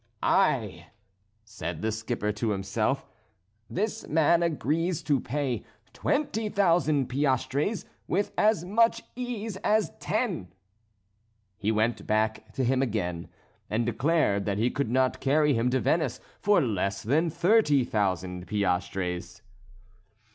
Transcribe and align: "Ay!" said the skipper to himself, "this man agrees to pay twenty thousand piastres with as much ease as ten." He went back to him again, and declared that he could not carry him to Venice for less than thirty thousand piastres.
"Ay!" 0.23 0.87
said 1.45 1.83
the 1.83 1.91
skipper 1.91 2.31
to 2.31 2.49
himself, 2.49 3.05
"this 3.69 4.07
man 4.07 4.41
agrees 4.41 5.03
to 5.03 5.19
pay 5.19 5.63
twenty 5.93 6.49
thousand 6.49 7.05
piastres 7.07 7.85
with 8.07 8.31
as 8.35 8.65
much 8.65 9.03
ease 9.15 9.57
as 9.57 9.91
ten." 9.99 10.47
He 11.55 11.71
went 11.71 12.07
back 12.07 12.51
to 12.55 12.63
him 12.63 12.81
again, 12.81 13.29
and 13.69 13.85
declared 13.85 14.45
that 14.45 14.57
he 14.57 14.71
could 14.71 14.89
not 14.89 15.19
carry 15.21 15.53
him 15.53 15.69
to 15.69 15.79
Venice 15.79 16.19
for 16.39 16.61
less 16.63 17.03
than 17.03 17.29
thirty 17.29 17.83
thousand 17.83 18.47
piastres. 18.47 19.43